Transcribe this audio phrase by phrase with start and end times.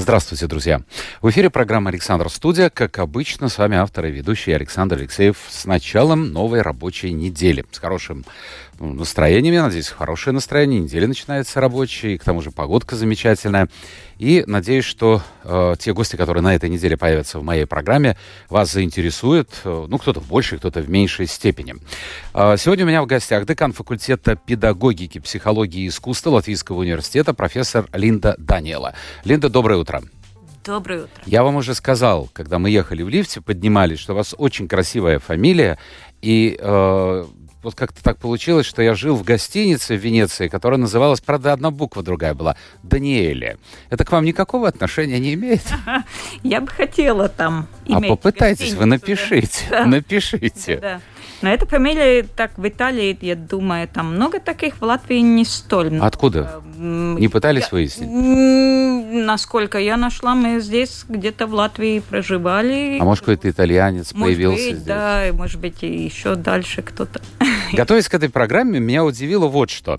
[0.00, 0.80] Здравствуйте, друзья.
[1.20, 2.70] В эфире программа «Александр Студия».
[2.70, 7.66] Как обычно, с вами автор и ведущий Александр Алексеев с началом новой рабочей недели.
[7.70, 8.24] С хорошим
[8.80, 10.80] настроением, я надеюсь, хорошее настроение.
[10.80, 13.68] Неделя начинается рабочая, и к тому же погодка замечательная.
[14.18, 18.16] И надеюсь, что э, те гости, которые на этой неделе появятся в моей программе,
[18.48, 19.50] вас заинтересуют.
[19.64, 21.76] Э, ну, кто-то в большей, кто-то в меньшей степени.
[22.34, 27.86] Э, сегодня у меня в гостях декан факультета педагогики, психологии и искусства Латвийского университета профессор
[27.92, 28.94] Линда Даниэла.
[29.24, 30.02] Линда, доброе утро.
[30.64, 31.22] Доброе утро.
[31.24, 35.18] Я вам уже сказал, когда мы ехали в лифте, поднимались, что у вас очень красивая
[35.18, 35.78] фамилия.
[36.20, 37.24] И э,
[37.62, 41.70] вот как-то так получилось, что я жил в гостинице в Венеции, которая называлась, правда, одна
[41.70, 43.58] буква другая была, Даниэле.
[43.90, 45.62] Это к вам никакого отношения не имеет?
[46.42, 51.00] Я бы хотела там а иметь А попытайтесь, вы напишите, напишите.
[51.42, 55.90] Но эта фамилия, так, в Италии, я думаю, там много таких, в Латвии не столь
[55.90, 56.06] много.
[56.06, 56.62] Откуда?
[56.76, 58.08] Не пытались я, выяснить?
[58.10, 62.98] Насколько я нашла, мы здесь где-то в Латвии проживали.
[63.00, 64.86] А может, какой-то итальянец может появился быть, здесь?
[64.86, 67.20] Да, может быть, и еще дальше кто-то.
[67.72, 69.98] Готовясь к этой программе, меня удивило вот что.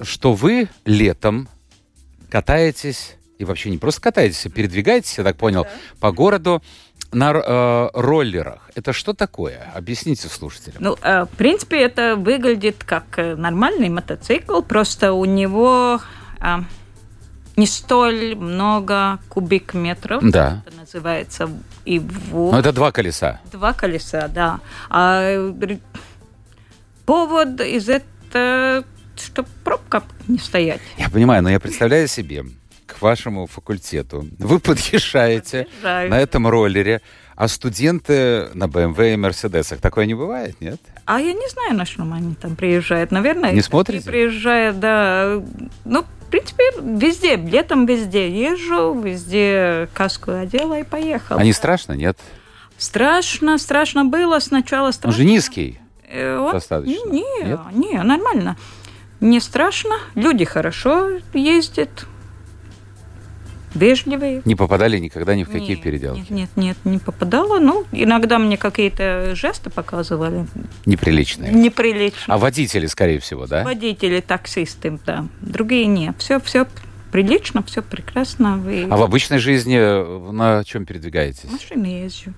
[0.00, 1.48] Что вы летом
[2.30, 5.70] катаетесь, и вообще не просто катаетесь, а передвигаетесь, я так понял, да.
[6.00, 6.62] по городу
[7.12, 8.70] на э, роллерах.
[8.74, 9.70] Это что такое?
[9.74, 10.76] Объясните слушателям.
[10.80, 16.00] Ну, э, в принципе, это выглядит как э, нормальный мотоцикл, просто у него
[16.40, 16.56] э,
[17.56, 20.22] не столь много кубик метров.
[20.22, 20.62] Да.
[20.66, 21.50] Это называется
[21.84, 22.52] и вот.
[22.52, 23.40] Но это два колеса.
[23.50, 24.60] Два колеса, да.
[24.90, 25.52] А
[27.06, 28.84] повод из этого,
[29.16, 30.80] чтобы пробка не стоять.
[30.98, 32.44] Я понимаю, но я представляю себе,
[32.98, 34.26] к вашему факультету.
[34.38, 36.10] Вы подъезжаете Подъезжаю.
[36.10, 37.00] на этом роллере,
[37.36, 39.80] а студенты на BMW и Мерседесах.
[39.80, 40.80] Такое не бывает, нет?
[41.04, 43.12] А я не знаю, на чем они там приезжают.
[43.12, 44.04] Наверное, не смотрите?
[44.10, 45.40] приезжают, да.
[45.84, 51.40] Ну, в принципе, везде, летом везде езжу, везде каску одела и поехала.
[51.40, 52.18] А не страшно, нет?
[52.76, 54.90] Страшно, страшно было сначала.
[54.90, 55.10] Страшно.
[55.10, 55.80] Он же низкий.
[56.08, 57.10] Э, вот, достаточно.
[57.10, 57.60] Не, нет?
[57.72, 58.56] не, нормально.
[59.20, 59.96] Не страшно.
[60.14, 62.06] Люди хорошо ездят
[63.78, 64.42] вежливые.
[64.44, 66.18] Не попадали никогда ни в какие нет, переделки?
[66.18, 67.58] Нет, нет, нет, не попадала.
[67.58, 70.46] Ну, иногда мне какие-то жесты показывали.
[70.86, 71.52] Неприличные?
[71.52, 72.34] Неприличные.
[72.34, 73.64] А водители, скорее всего, да?
[73.64, 75.26] Водители, таксисты, да.
[75.40, 76.16] Другие нет.
[76.18, 76.66] Все, все
[77.10, 78.58] прилично, все прекрасно.
[78.58, 78.86] Вы...
[78.90, 79.78] А в обычной жизни
[80.32, 81.50] на чем передвигаетесь?
[81.50, 82.34] Машине езжу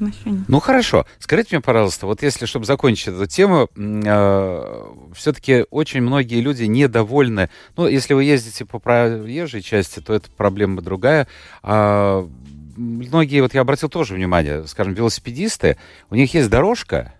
[0.00, 0.44] машине.
[0.48, 1.06] Ну хорошо.
[1.18, 7.50] Скажите мне, пожалуйста, вот если, чтобы закончить эту тему, э, все-таки очень многие люди недовольны.
[7.76, 11.26] Ну, если вы ездите по проезжей части, то это проблема другая.
[11.62, 12.28] А
[12.76, 15.76] многие, вот я обратил тоже внимание, скажем, велосипедисты,
[16.10, 17.14] у них есть дорожка,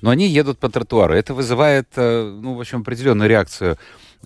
[0.00, 1.14] но они едут по тротуару.
[1.14, 3.78] Это вызывает, э, ну, в общем, определенную реакцию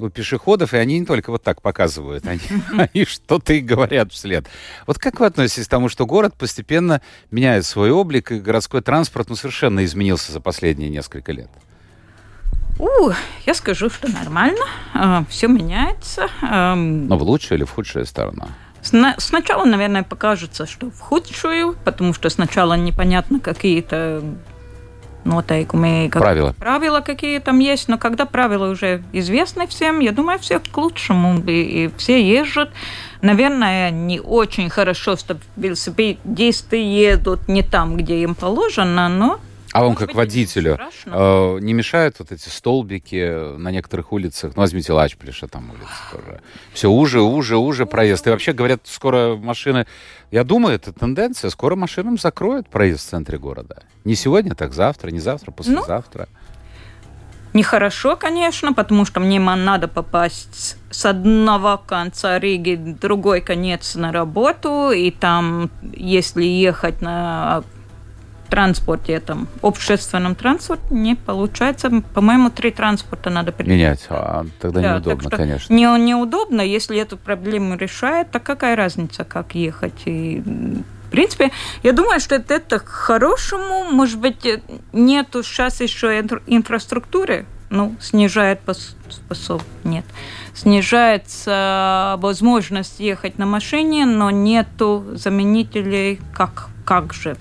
[0.02, 2.40] у пешеходов, и они не только вот так показывают, они,
[2.78, 4.46] они что-то и говорят вслед.
[4.86, 7.00] Вот как вы относитесь к тому, что город постепенно
[7.30, 11.50] меняет свой облик, и городской транспорт ну, совершенно изменился за последние несколько лет?
[12.78, 13.10] У,
[13.46, 16.28] я скажу, что нормально, э, все меняется.
[16.42, 18.48] Э, Но в лучшую или в худшую сторону?
[18.82, 24.22] Сначала, наверное, покажется, что в худшую, потому что сначала непонятно какие-то
[25.24, 26.08] noteikumi.
[26.10, 26.54] Как правила.
[26.58, 31.40] Правила какие там есть, но когда правила уже известны всем, я думаю, все к лучшему,
[31.46, 32.70] и, и все ездят.
[33.22, 39.40] Наверное, не очень хорошо, что велосипедисты едут не там, где им положено, но
[39.72, 44.56] а вам как водителю э, не мешают вот эти столбики на некоторых улицах?
[44.56, 46.40] Ну, возьмите Лачплиша, там улица тоже.
[46.72, 48.26] Все уже, уже, уже проезд.
[48.26, 49.86] И вообще, говорят, скоро машины...
[50.30, 51.50] Я думаю, это тенденция.
[51.50, 53.82] Скоро машинам закроют проезд в центре города.
[54.04, 56.28] Не сегодня, так завтра, не завтра, послезавтра.
[56.30, 56.38] Ну,
[57.52, 64.12] Нехорошо, конечно, потому что мне надо попасть с одного конца Риги в другой конец на
[64.12, 67.64] работу, и там, если ехать на
[68.50, 71.90] транспорте, этом общественном транспорте не получается.
[72.12, 74.06] По-моему, три транспорта надо менять.
[74.10, 75.72] А тогда да, неудобно, конечно.
[75.72, 80.02] Не, неудобно, если эту проблему решает, так какая разница, как ехать?
[80.04, 80.42] И,
[81.06, 81.52] в принципе,
[81.82, 83.84] я думаю, что это, это к хорошему.
[83.84, 84.46] Может быть,
[84.92, 88.60] нету сейчас еще инфраструктуры, ну, снижает
[89.08, 90.04] способ, нет,
[90.54, 97.36] снижается возможность ехать на машине, но нету заменителей, как, как же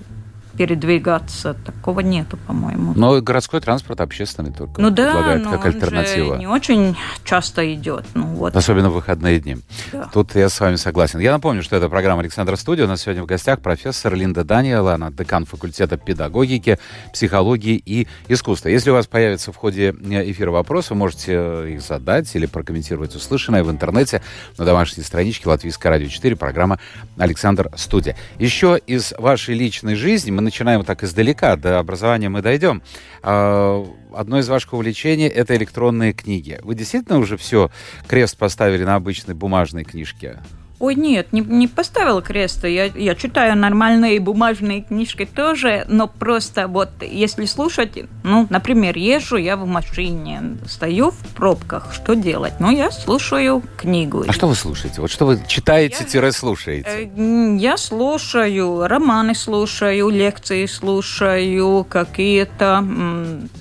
[0.59, 1.53] передвигаться.
[1.53, 2.91] Такого нету, по-моему.
[2.93, 6.35] Но городской транспорт общественный только ну, да, как альтернатива.
[6.35, 8.03] не очень часто идет.
[8.13, 8.53] Ну, вот.
[8.57, 9.55] Особенно в выходные дни.
[9.93, 10.09] Да.
[10.13, 11.19] Тут я с вами согласен.
[11.19, 12.83] Я напомню, что это программа Александра Студия.
[12.83, 16.77] У нас сегодня в гостях профессор Линда Даниэла, она декан факультета педагогики,
[17.13, 18.67] психологии и искусства.
[18.67, 23.63] Если у вас появится в ходе эфира вопрос, вы можете их задать или прокомментировать услышанное
[23.63, 24.21] в интернете
[24.57, 26.79] на домашней страничке Латвийское радио 4, программа
[27.17, 28.17] Александр Студия.
[28.39, 32.81] Еще из вашей личной жизни мы начинаем так издалека, до образования мы дойдем.
[33.21, 36.59] А, одно из ваших увлечений– это электронные книги.
[36.63, 37.69] Вы действительно уже все
[38.07, 40.39] крест поставили на обычной бумажной книжке?
[40.79, 42.65] Ой, нет, не, не поставила креста.
[42.65, 49.35] Я, я читаю нормальные бумажные книжки тоже, но просто вот если слушать, ну, например, езжу
[49.35, 52.53] я в машине, стою в пробках, что делать?
[52.59, 54.23] Ну, я слушаю книгу.
[54.25, 55.01] А что вы слушаете?
[55.01, 57.11] Вот что вы читаете-слушаете?
[57.13, 62.85] Э, я слушаю романы, слушаю лекции, слушаю какие-то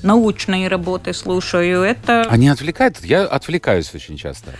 [0.04, 1.82] научные работы, слушаю.
[1.82, 2.22] Это...
[2.30, 3.04] Они отвлекают?
[3.04, 4.52] Я отвлекаюсь очень часто.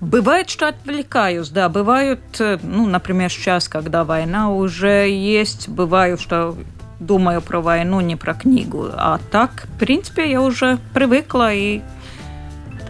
[0.00, 6.56] Бывает, что отвлекаюсь, да бывают, э, ну, например, сейчас, когда война уже есть, бываю, что
[7.00, 8.88] думаю про войну, не про книгу.
[8.92, 11.82] А так, в принципе, я уже привыкла и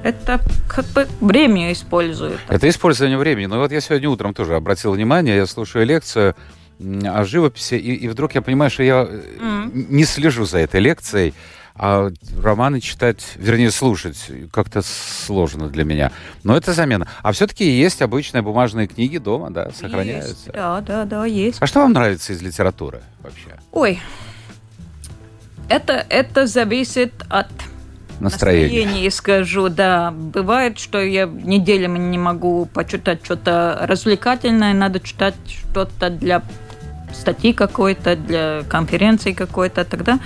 [0.03, 0.39] это
[0.69, 2.39] как бы время используют.
[2.49, 3.47] Это использование времени.
[3.47, 6.35] Но вот я сегодня утром тоже обратил внимание, я слушаю лекцию
[6.79, 9.87] о живописи, и, и вдруг я понимаю, что я mm.
[9.89, 11.33] не слежу за этой лекцией.
[11.77, 12.11] А
[12.41, 16.13] романы читать, вернее, слушать как-то сложно для меня.
[16.45, 17.09] Но это замена.
[17.23, 20.31] А все-таки есть обычные бумажные книги дома, да, сохраняются?
[20.31, 20.53] Есть.
[20.53, 21.59] Да, да, да, есть.
[21.61, 23.59] А что вам нравится из литературы вообще?
[23.73, 24.01] Ой,
[25.69, 27.49] это, это зависит от
[28.21, 28.85] настроения.
[28.85, 30.13] настроение, скажу, да.
[30.13, 36.43] Бывает, что я неделями не могу почитать что-то развлекательное, надо читать что-то для
[37.13, 40.21] статьи какой-то, для конференции какой-то, тогда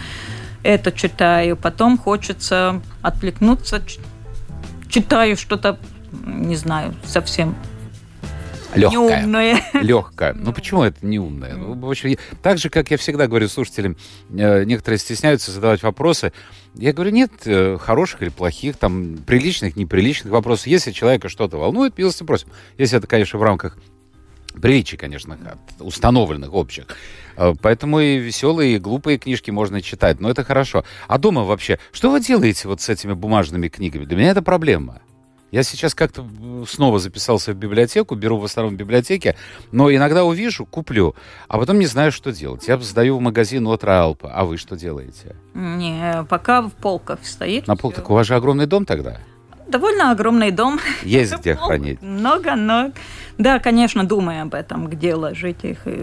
[0.63, 3.83] это читаю, потом хочется отвлекнуться,
[4.89, 5.79] читаю что-то,
[6.25, 7.55] не знаю, совсем
[8.75, 9.23] Легкая.
[9.23, 9.63] Неумное.
[9.73, 10.35] Легкая.
[10.35, 11.55] Ну почему это неумное?
[11.55, 13.97] Ну, в общем, так же, как я всегда говорю слушателям,
[14.31, 16.33] э, некоторые стесняются задавать вопросы.
[16.75, 20.67] Я говорю, нет э, хороших или плохих, там, приличных, неприличных вопросов.
[20.67, 22.49] Если человека что-то волнует, милости просим.
[22.77, 23.79] Если это, конечно, в рамках
[24.59, 25.39] приличий, конечно,
[25.81, 26.87] установленных общих.
[27.37, 30.85] Э, поэтому и веселые, и глупые книжки можно читать, но это хорошо.
[31.07, 34.05] А дома вообще, что вы делаете вот с этими бумажными книгами?
[34.05, 35.01] Для меня это проблема.
[35.51, 36.27] Я сейчас как-то
[36.69, 39.35] снова записался в библиотеку, беру в основном библиотеки,
[39.73, 41.15] но иногда увижу, куплю,
[41.49, 42.69] а потом не знаю, что делать.
[42.69, 44.31] Я сдаю в магазин от Раалпа.
[44.35, 45.37] А вы что делаете?
[45.55, 47.67] Не, пока в полках стоит.
[47.67, 48.11] На полках.
[48.11, 49.21] У вас же огромный дом тогда?
[49.69, 50.81] Довольно огромный дом.
[51.03, 52.03] Есть где хранить.
[52.03, 52.93] Много, но...
[53.39, 55.97] Да, конечно, думаю об этом, где ложить их, и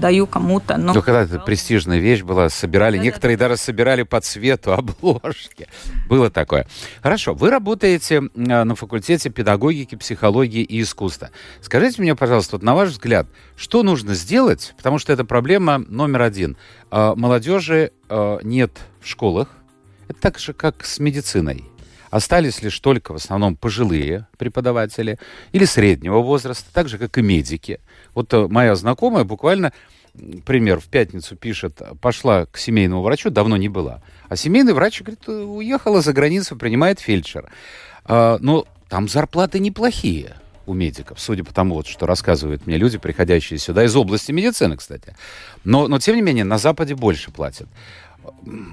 [0.00, 0.78] даю кому-то.
[0.78, 3.48] Но, но когда это престижная вещь была, собирали, да, некоторые да.
[3.48, 4.72] даже собирали по цвету
[5.02, 5.68] обложки.
[6.08, 6.66] Было такое.
[7.02, 11.28] Хорошо, вы работаете а, на факультете педагогики, психологии и искусства.
[11.60, 16.22] Скажите мне, пожалуйста, вот на ваш взгляд, что нужно сделать, потому что это проблема номер
[16.22, 16.56] один.
[16.90, 18.72] А, молодежи а, нет
[19.02, 19.48] в школах,
[20.08, 21.66] это так же, как с медициной.
[22.10, 25.18] Остались лишь только в основном пожилые преподаватели
[25.52, 27.80] или среднего возраста, так же, как и медики.
[28.14, 29.72] Вот э, моя знакомая буквально
[30.44, 34.02] пример, в пятницу пишет, пошла к семейному врачу, давно не была.
[34.28, 37.50] А семейный врач, говорит, уехала за границу, принимает фельдшер.
[38.04, 40.34] А, но там зарплаты неплохие
[40.66, 44.76] у медиков, судя по тому, вот, что рассказывают мне люди, приходящие сюда из области медицины,
[44.76, 45.16] кстати.
[45.64, 47.68] Но, но тем не менее, на Западе больше платят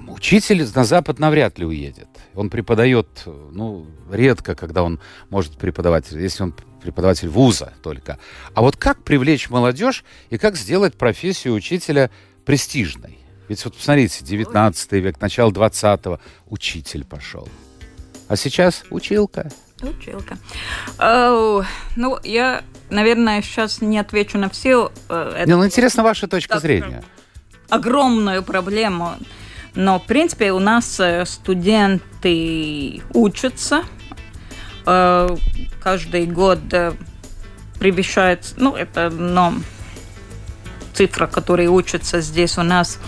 [0.08, 2.08] учитель на Запад навряд ли уедет.
[2.34, 8.18] Он преподает, ну, редко, когда он может преподавать, если он преподаватель вуза только.
[8.54, 12.10] А вот как привлечь молодежь и как сделать профессию учителя
[12.44, 13.18] престижной?
[13.48, 17.48] Ведь вот посмотрите, 19 век, начало 20-го, учитель пошел.
[18.28, 19.50] А сейчас училка.
[19.82, 20.38] Училка.
[20.98, 21.64] Oh,
[21.96, 24.90] ну, я, наверное, сейчас не отвечу на все.
[25.08, 27.04] Uh, не, ну, интересна ваша точка так, зрения.
[27.68, 29.16] Огромную проблему.
[29.76, 33.84] Но, в принципе, у нас э, студенты учатся.
[34.86, 35.36] Э,
[35.82, 36.94] каждый год э,
[37.78, 39.52] превышает, ну, это но
[40.94, 42.98] цифра, которые учатся здесь у нас.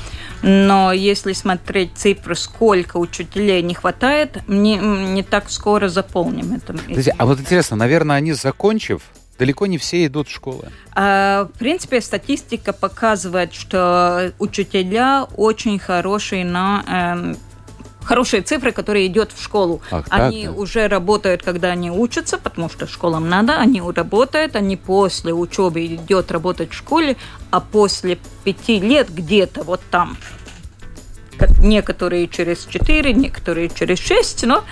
[0.42, 6.74] Но если смотреть цифры, сколько учителей не хватает, не, не так скоро заполним это.
[6.74, 9.02] Подожди, а вот интересно, наверное, они, закончив,
[9.38, 10.70] далеко не все идут в школы.
[10.94, 17.34] А, в принципе, статистика показывает, что учителя очень хорошие на э,
[18.08, 19.80] хорошие цифры, которые идет в школу.
[19.90, 24.76] Ах, они так, уже работают, когда они учатся, потому что школам надо, они работают, они
[24.76, 27.16] после учебы идет работать в школе,
[27.50, 30.16] а после пяти лет где-то вот там,
[31.60, 34.64] некоторые через четыре, некоторые через шесть, но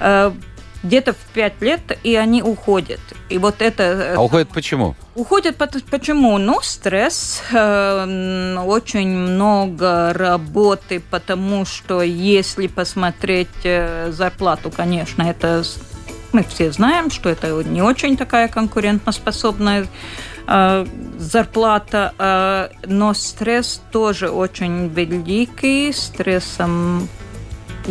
[0.00, 0.32] э,
[0.84, 3.00] где-то в 5 лет, и они уходят.
[3.30, 3.82] И вот это...
[3.82, 4.94] Э, а уходят почему?
[5.14, 6.38] Уходят почему?
[6.38, 15.64] Ну, стресс, э, очень много работы, потому что если посмотреть э, зарплату, конечно, это
[16.32, 19.86] мы все знаем, что это не очень такая конкурентоспособная
[20.46, 20.86] э,
[21.16, 27.08] зарплата, э, но стресс тоже очень великий, стрессом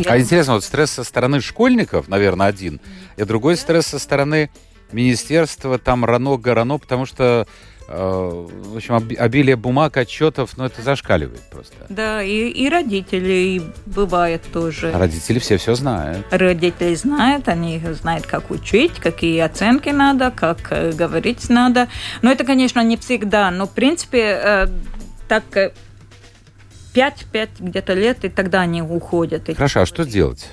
[0.06, 2.80] а интересно, вот стресс со стороны школьников, наверное, один,
[3.16, 4.50] и другой стресс со стороны
[4.92, 7.46] министерства, там рано-горано, потому что
[7.88, 11.74] э, в общем, обилие бумаг, отчетов, ну, это зашкаливает просто.
[11.88, 14.92] Да, и, и родители бывает тоже.
[14.92, 16.26] А родители все все знают.
[16.30, 21.88] Родители знают, они знают, как учить, какие оценки надо, как э, говорить надо.
[22.22, 24.66] Но это, конечно, не всегда, но, в принципе, э,
[25.28, 25.44] так
[26.94, 29.50] 5-5 где-то лет, и тогда они уходят.
[29.54, 30.48] Хорошо, а что делать?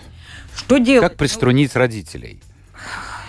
[0.55, 1.10] Что делать?
[1.10, 2.41] Как приструнить родителей?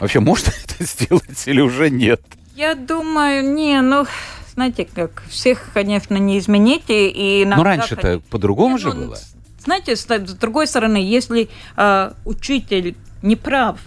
[0.00, 2.23] Вообще, можно это сделать или уже нет?
[2.57, 4.07] Я думаю, не, ну,
[4.54, 6.85] знаете, как всех, конечно, не изменить.
[6.88, 9.19] И Но раньше-то по-другому же ну, было.
[9.64, 13.78] Знаете, с другой стороны, если э, учитель не прав,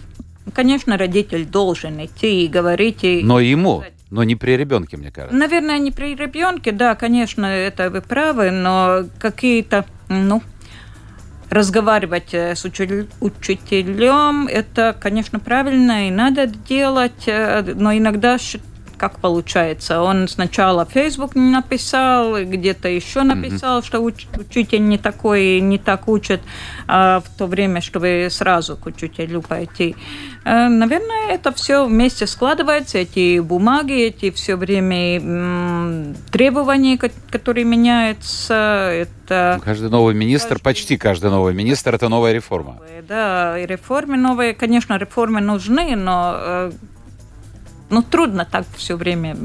[0.54, 3.04] конечно, родитель должен идти и говорить.
[3.04, 3.22] И...
[3.22, 5.36] Но ему но не при ребенке, мне кажется.
[5.36, 10.42] Наверное, не при ребенке, да, конечно, это вы правы, но какие-то, ну,
[11.50, 18.38] разговаривать э, с учителем, это, конечно, правильно и надо делать, э, но иногда
[18.96, 20.00] как получается.
[20.00, 23.86] Он сначала в Facebook написал, где-то еще написал, mm-hmm.
[23.86, 26.40] что уч- учитель не такой, не так учит,
[26.86, 29.96] а в то время, чтобы сразу к учителю пойти.
[30.46, 36.98] Э, наверное, это все вместе складывается, эти бумаги, эти все время требования,
[37.30, 38.54] которые меняются.
[38.92, 40.62] Это каждый новый министр, каждый...
[40.62, 42.78] почти каждый новый министр, это новая реформа.
[43.08, 46.72] Да, и реформы новые, конечно, реформы нужны, но э,
[47.90, 49.36] ну, трудно так все время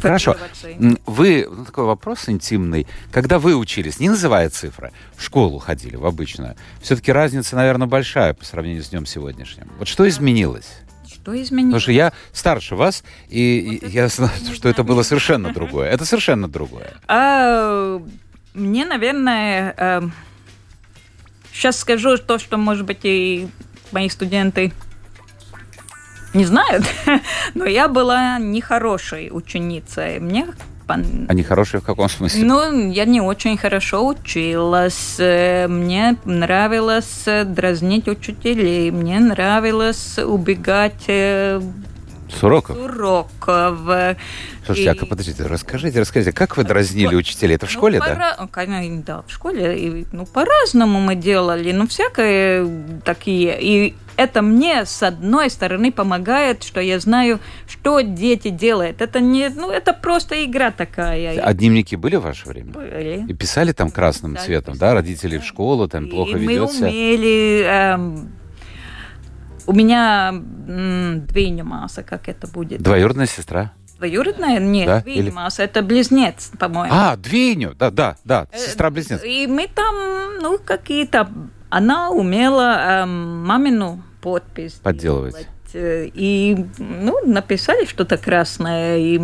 [0.00, 0.36] Хорошо.
[1.06, 2.86] Вы, ну, такой вопрос интимный.
[3.12, 8.34] Когда вы учились, не называя цифры, в школу ходили в обычную, все-таки разница, наверное, большая
[8.34, 9.70] по сравнению с днем сегодняшним.
[9.78, 10.68] Вот что изменилось?
[11.06, 11.72] Что изменилось?
[11.72, 14.74] Потому что я старше вас, и вот я знаю, что знаю.
[14.74, 15.90] это было совершенно другое.
[15.90, 16.92] Это совершенно другое.
[17.06, 18.00] А,
[18.54, 20.10] мне, наверное,
[21.52, 23.48] сейчас скажу то, что, может быть, и
[23.92, 24.72] мои студенты
[26.34, 26.84] не знают,
[27.54, 30.18] но я была нехорошей ученицей.
[30.18, 30.46] Мне
[30.86, 32.44] они хорошие в каком смысле?
[32.44, 35.16] Ну, я не очень хорошо училась.
[35.18, 38.90] Мне нравилось дразнить учителей.
[38.90, 41.08] Мне нравилось убегать
[42.34, 42.76] э, с уроков?
[42.76, 43.78] С уроков.
[44.64, 44.98] Слушайте, а и...
[44.98, 47.56] а подождите, расскажите, расскажите, как вы дразнили учителей?
[47.56, 48.48] Это в ну, школе, да?
[48.50, 49.78] Конечно, да, в школе.
[49.78, 52.68] И, ну, по-разному мы делали, ну, всякое
[53.04, 53.56] такие.
[53.60, 59.00] И это мне, с одной стороны, помогает, что я знаю, что дети делают.
[59.00, 61.40] Это не, ну, это просто игра такая.
[61.40, 62.72] А дневники были в ваше время?
[62.72, 63.24] Были.
[63.28, 64.90] И писали там красным писали, цветом, писали.
[64.90, 64.94] да?
[64.94, 66.82] Родители в школу, там и плохо ведется.
[66.82, 67.64] мы умели...
[67.66, 68.32] Эм,
[69.66, 70.32] у меня
[71.64, 72.82] масса, как это будет?
[72.82, 73.72] Двоюродная сестра.
[73.98, 74.58] Двоюродная?
[74.58, 75.10] Нет, да?
[75.10, 75.32] Или...
[75.62, 76.94] Это близнец, по-моему.
[76.94, 79.22] А, двойню, да, да, да, э, сестра-близнец.
[79.24, 81.30] И мы там, ну, какие-то
[81.70, 85.34] она умела э, мамину подпись подделывать.
[85.34, 85.48] Делать.
[85.74, 89.18] Э, и ну, написали что-то красное, и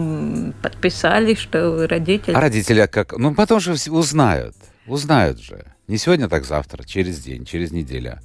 [0.62, 2.34] подписали, что родители...
[2.34, 3.16] А родители как?
[3.16, 4.56] Ну, потом же узнают.
[4.86, 5.64] Узнают же.
[5.86, 8.18] Не сегодня, так завтра, через день, через неделю.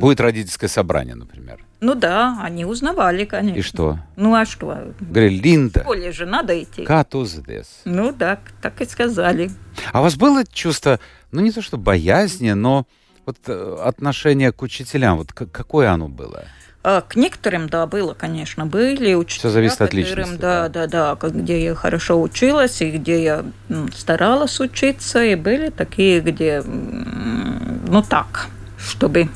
[0.00, 1.64] Будет родительское собрание, например.
[1.80, 3.58] Ну да, они узнавали, конечно.
[3.58, 3.98] И что?
[4.16, 4.94] Ну а что?
[4.98, 5.80] Говорили, Линда.
[5.80, 6.84] В школе же надо идти.
[6.84, 7.82] Катуздес.
[7.84, 9.50] Ну да, так и сказали.
[9.92, 10.98] А у вас было чувство,
[11.32, 12.86] ну не то что боязни, но
[13.26, 16.44] вот э, отношение к учителям, вот какое оно было?
[16.88, 19.40] А, к некоторым, да, было, конечно, были учителя.
[19.40, 20.36] Все зависит от личности.
[20.36, 23.44] Да, да, да, да, где я хорошо училась и где я
[23.92, 28.46] старалась учиться, и были такие, где, ну так,
[28.86, 29.28] чтобы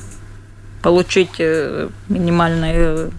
[0.81, 3.11] получить э, минимальный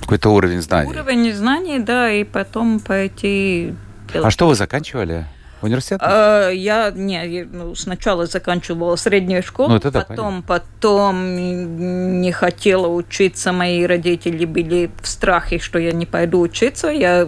[0.00, 0.90] какой-то уровень знаний.
[0.90, 3.74] Уровень знаний, да, и потом пойти.
[4.12, 5.26] А что вы заканчивали?
[5.62, 5.98] Университет?
[6.02, 13.50] А, я не, ну, сначала заканчивала среднюю школу, ну, это потом, потом не хотела учиться.
[13.52, 16.88] Мои родители были в страхе, что я не пойду учиться.
[16.88, 17.26] Я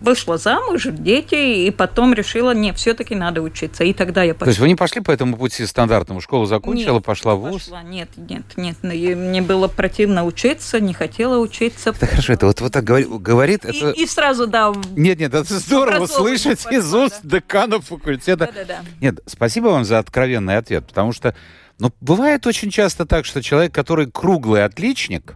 [0.00, 3.84] вышла замуж, дети, и потом решила, не, все-таки надо учиться.
[3.84, 4.46] И тогда я пошла.
[4.46, 6.20] То есть вы не пошли по этому пути стандартному?
[6.20, 7.64] Школу закончила, нет, пошла в ВУЗ?
[7.64, 7.82] Пошла.
[7.82, 8.76] Нет, нет, нет.
[8.82, 11.90] Мне было противно учиться, не хотела учиться.
[11.90, 13.90] Это хорошо, это вот, вот так говорит, и, это...
[13.90, 14.72] И сразу, да.
[14.96, 17.38] Нет, нет, это здорово слышать из уст да.
[17.38, 18.46] деканов факультета.
[18.46, 18.80] Да, да, да.
[19.00, 21.34] Нет, спасибо вам за откровенный ответ, потому что
[21.78, 25.34] ну, бывает очень часто так, что человек, который круглый отличник,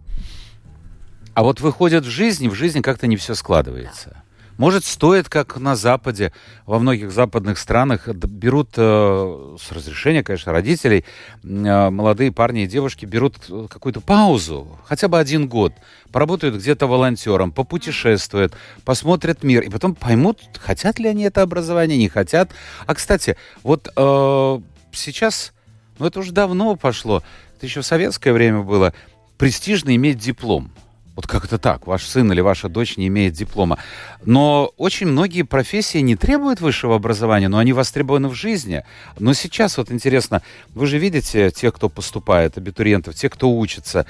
[1.35, 4.11] а вот выходит в жизнь, в жизни как-то не все складывается.
[4.11, 4.25] Да.
[4.56, 6.32] Может, стоит, как на Западе,
[6.64, 11.04] во многих западных странах берут э, с разрешения, конечно, родителей,
[11.42, 13.37] э, молодые парни и девушки берут
[13.68, 15.73] какую-то паузу, хотя бы один год,
[16.12, 22.08] поработают где-то волонтером, попутешествуют, посмотрят мир, и потом поймут, хотят ли они это образование, не
[22.08, 22.50] хотят.
[22.87, 24.61] А, кстати, вот э,
[24.92, 25.52] сейчас,
[25.99, 27.25] ну это уже давно пошло,
[27.56, 28.94] это еще в советское время было,
[29.37, 30.70] престижно иметь диплом.
[31.14, 31.87] Вот как это так?
[31.87, 33.78] Ваш сын или ваша дочь не имеет диплома.
[34.25, 38.85] Но очень многие профессии не требуют высшего образования, но они востребованы в жизни.
[39.18, 44.06] Но сейчас вот интересно, вы же видите тех, кто поступает, абитуриентов, тех, кто учится,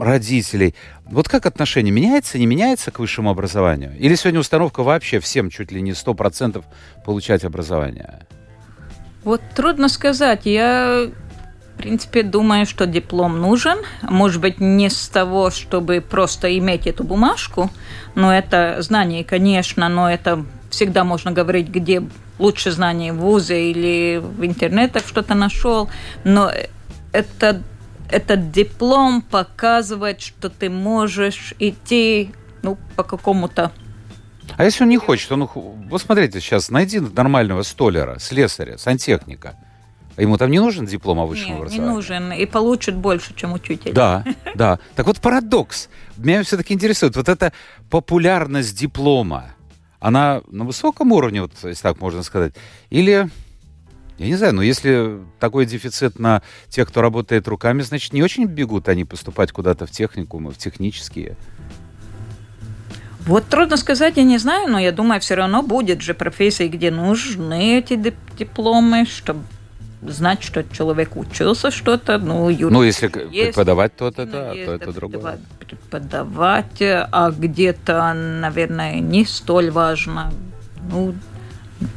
[0.00, 0.74] родителей.
[1.04, 3.94] Вот как отношение меняется, не меняется к высшему образованию?
[3.98, 6.64] Или сегодня установка вообще всем чуть ли не 100%
[7.04, 8.26] получать образование?
[9.22, 10.46] Вот трудно сказать.
[10.46, 11.10] Я
[11.78, 13.78] в принципе, думаю, что диплом нужен.
[14.02, 17.70] Может быть, не с того, чтобы просто иметь эту бумажку,
[18.16, 22.02] но это знание, конечно, но это всегда можно говорить, где
[22.40, 25.88] лучше знание в ВУЗе или в интернете что-то нашел.
[26.24, 26.50] Но
[27.12, 27.62] это,
[28.10, 32.32] этот диплом показывает, что ты можешь идти
[32.62, 33.70] ну, по какому-то
[34.56, 35.46] а если он не хочет, он...
[35.54, 39.54] Вот смотрите, сейчас найди нормального столяра, слесаря, сантехника–
[40.22, 41.88] ему там не нужен диплом о высшем Нет, образовании?
[41.88, 42.32] не нужен.
[42.32, 43.92] И получит больше, чем учитель.
[43.92, 44.78] Да, да.
[44.96, 45.88] Так вот парадокс.
[46.16, 47.14] Меня все-таки интересует.
[47.16, 47.52] Вот эта
[47.90, 49.50] популярность диплома,
[50.00, 52.54] она на высоком уровне, вот, если так можно сказать,
[52.90, 53.28] или
[54.18, 58.46] я не знаю, но если такой дефицит на тех, кто работает руками, значит, не очень
[58.46, 61.36] бегут они поступать куда-то в техникумы, в технические.
[63.26, 66.90] Вот трудно сказать, я не знаю, но я думаю, все равно будет же профессии, где
[66.90, 69.42] нужны эти дипломы, чтобы
[70.02, 75.38] знать, что человек учился что-то, ну, Ну, если есть, преподавать то-то, да, то это другое.
[75.58, 80.32] Преподавать, а где-то, наверное, не столь важно.
[80.90, 81.14] Ну,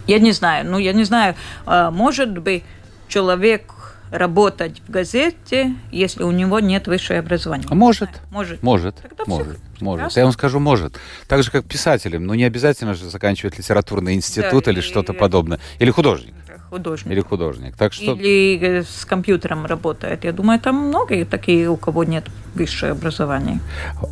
[0.07, 1.35] я не знаю, ну, я не знаю,
[1.65, 2.63] а, может быть,
[3.07, 3.73] человек
[4.11, 7.65] работать в газете, если у него нет высшего образования.
[7.69, 10.17] А может, может, может, Тогда может, может.
[10.17, 10.99] Я вам скажу, может.
[11.27, 15.59] Так же, как писателям, но не обязательно же заканчивать литературный институт да, или что-то подобное.
[15.79, 16.33] Или художник
[16.71, 17.11] художник.
[17.11, 17.75] Или художник.
[17.75, 18.13] Так что...
[18.13, 20.23] Или э, с компьютером работает.
[20.23, 22.23] Я думаю, там многие такие, у кого нет
[22.55, 23.59] высшее образование.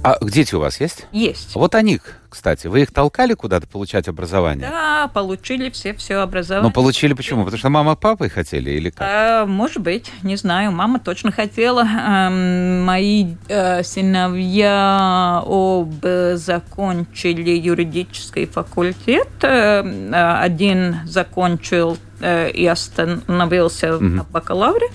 [0.04, 1.08] А дети у вас есть?
[1.14, 1.56] Есть.
[1.56, 4.68] Вот они, кстати, вы их толкали куда-то получать образование?
[4.70, 6.68] Да, получили все все образование.
[6.68, 7.46] Но получили почему?
[7.46, 9.08] Потому что мама папа хотели или как?
[9.10, 10.72] А, может быть, не знаю.
[10.72, 11.84] Мама точно хотела.
[11.84, 19.30] Эм, мои э, сыновья оба закончили юридический факультет.
[19.44, 24.06] Э, один закончил э, и остановился угу.
[24.06, 24.88] на бакалавре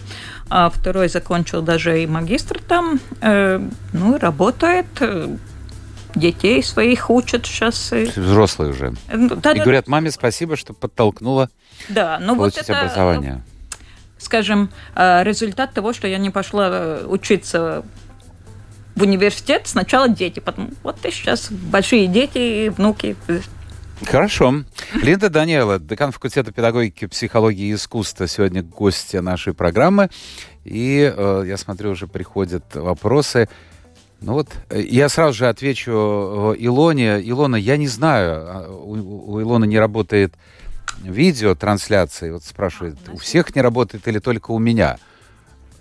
[0.51, 3.61] а второй закончил даже и магистр там, э,
[3.93, 5.37] ну, работает, э,
[6.15, 7.91] детей своих учат сейчас.
[7.91, 8.95] Взрослые уже.
[9.13, 11.51] Ну, да, и да, говорят, маме спасибо, что подтолкнула
[11.89, 13.43] да, ну получить вот это, образование.
[14.19, 17.85] Скажем, э, результат того, что я не пошла э, учиться
[18.95, 23.17] в университет, сначала дети, потом вот и сейчас большие дети, внуки,
[24.07, 24.65] Хорошо.
[24.95, 30.11] Линда Даниэла, декан факультета педагогики, психологии и искусства, сегодня гостья нашей программы.
[30.65, 33.49] И э, я смотрю, уже приходят вопросы.
[34.21, 37.21] Ну вот, э, я сразу же отвечу э, Илоне.
[37.29, 40.35] Илона, я не знаю, а, у, у Илоны не работает
[41.03, 42.31] видеотрансляции.
[42.31, 44.99] Вот спрашивает, у всех не работает или только у меня?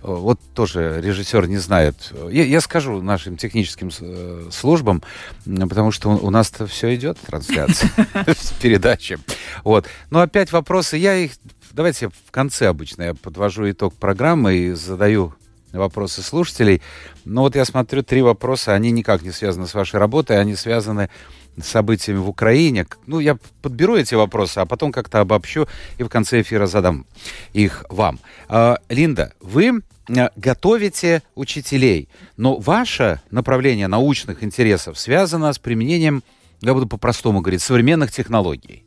[0.04, 2.12] Вот тоже режиссер не знает.
[2.30, 5.02] Я, я скажу нашим техническим э, службам,
[5.46, 7.90] потому что у, у нас-то все идет, трансляция,
[8.62, 9.18] передачи.
[9.64, 9.88] Вот.
[10.10, 10.98] Но опять вопросы.
[10.98, 11.32] Я их...
[11.72, 15.34] Давайте в конце обычно я подвожу итог программы и задаю
[15.72, 16.82] вопросы слушателей.
[17.24, 21.10] Но вот я смотрю, три вопроса, они никак не связаны с вашей работой, они связаны
[21.58, 22.88] с событиями в Украине.
[23.08, 27.06] Ну, я подберу эти вопросы, а потом как-то обобщу и в конце эфира задам
[27.54, 28.20] их вам.
[28.50, 36.24] А, Линда, вы Э, готовите учителей, но ваше направление научных интересов связано с применением,
[36.62, 38.84] я буду по-простому говорить, современных технологий.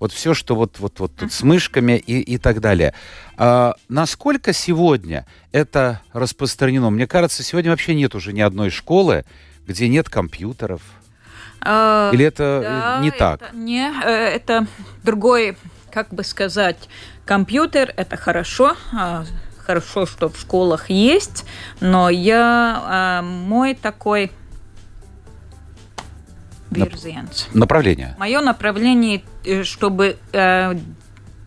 [0.00, 2.94] Вот все, что вот, вот, вот тут с мышками и, и так далее.
[3.36, 6.90] А, насколько сегодня это распространено?
[6.90, 9.24] Мне кажется, сегодня вообще нет уже ни одной школы,
[9.66, 10.82] где нет компьютеров,
[11.60, 13.42] А, Или это да, не так?
[13.42, 14.66] Это, не, это
[15.02, 15.56] другой,
[15.90, 16.88] как бы сказать,
[17.24, 18.76] компьютер, это хорошо,
[19.64, 21.44] хорошо, что в школах есть,
[21.80, 24.30] но я мой такой.
[27.52, 28.16] Направление.
[28.18, 29.22] Мое направление,
[29.62, 30.16] чтобы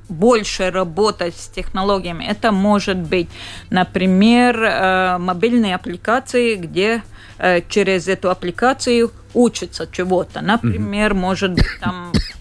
[0.09, 2.23] больше работать с технологиями.
[2.23, 3.29] Это может быть,
[3.69, 7.03] например, э, мобильные аппликации, где
[7.37, 10.41] э, через эту аппликацию учатся чего-то.
[10.41, 11.15] Например, mm-hmm.
[11.15, 12.13] может быть там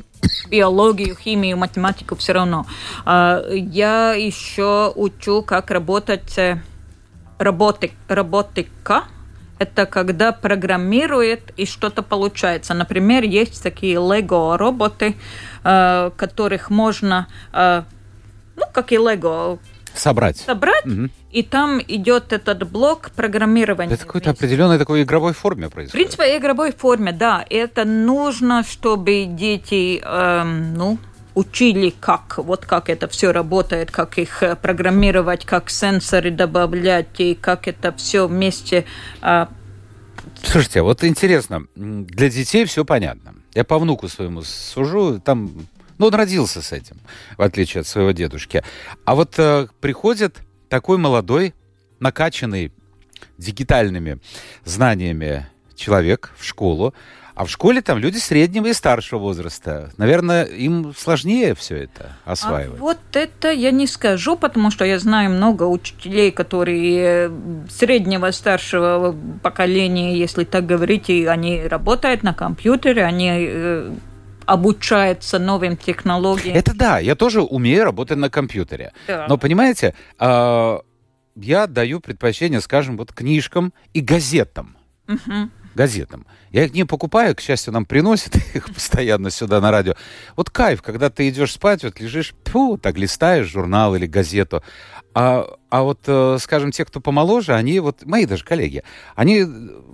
[0.51, 2.67] биологию, химию, математику все равно.
[3.05, 6.61] А, я еще учу, как работать э,
[7.39, 9.05] работы, роботика.
[9.59, 12.75] Это когда программирует и что-то получается.
[12.75, 15.17] Например, есть такие лего-роботы,
[15.69, 17.83] Э, которых можно, э,
[18.55, 19.59] ну, как и Лего,
[19.99, 20.39] собрать.
[20.39, 21.09] Собрать, угу.
[21.31, 23.95] и там идет этот блок программирования.
[23.95, 25.91] Это какой-то определенной такой игровой форме происходит.
[25.91, 27.45] В принципе, игровой форме, да.
[27.49, 30.99] Это нужно, чтобы дети, эм, ну,
[31.37, 37.35] учили, как, вот как это все работает, как их э, программировать, как сенсоры добавлять, и
[37.35, 38.87] как это все вместе.
[39.21, 39.47] Э...
[40.43, 43.35] Слушайте, вот интересно, для детей все понятно.
[43.55, 45.67] Я по внуку своему сужу, там,
[45.99, 46.97] ну, он родился с этим,
[47.37, 48.63] в отличие от своего дедушки.
[49.05, 51.55] А вот э, приходит такой молодой,
[52.01, 52.73] накачанный
[53.39, 54.19] дигитальными
[54.65, 56.95] знаниями человек в школу,
[57.37, 59.91] а в школе там люди среднего и старшего возраста.
[59.99, 62.79] Наверное, им сложнее все это осваивать.
[62.79, 67.31] А вот это я не скажу, потому что я знаю много учителей, которые
[67.69, 73.93] среднего старшего поколения, если так говорить, и они работают на компьютере, они
[74.47, 76.57] э, обучаются новым технологиям.
[76.57, 78.93] Это да, я тоже умею работать на компьютере.
[79.07, 79.27] Да.
[79.29, 80.79] Но понимаете, э,
[81.37, 84.77] я даю предпочтение, скажем, вот книжкам и газетам.
[85.09, 86.27] Угу газетам.
[86.51, 89.95] Я их не покупаю, к счастью, нам приносят их постоянно сюда на радио.
[90.35, 94.65] Вот кайф, когда ты идешь спать, вот лежишь, фу, так листаешь журнал или газету.
[95.15, 98.83] А, а вот, э, скажем, те, кто помоложе, они вот, мои даже коллеги,
[99.15, 99.47] они,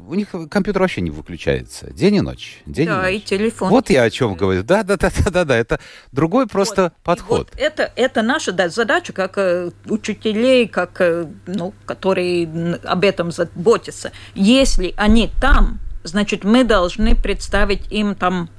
[0.08, 1.92] у них компьютер вообще не выключается.
[1.92, 2.62] День и ночь.
[2.66, 3.22] День да, и, ночь.
[3.22, 3.70] и телефон.
[3.70, 4.62] Вот я о чем говорю.
[4.62, 5.56] Да, да, да, да, да, да.
[5.56, 5.80] Это
[6.12, 6.92] другой просто вот.
[7.02, 7.48] подход.
[7.52, 13.30] вот это, это наша да, задача, как э, учителей, как, э, ну, которые об этом
[13.30, 14.12] заботятся.
[14.34, 18.50] Если они там, значит, мы должны представить им там